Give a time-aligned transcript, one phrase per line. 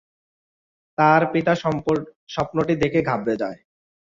[0.97, 1.53] তার পিতা
[2.29, 3.59] স্বপ্নটি দেখে ঘাবড়ে যায়।